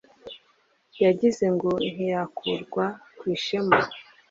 [1.03, 2.85] yagize ngo ntiyakurwa
[3.17, 3.77] ku ishema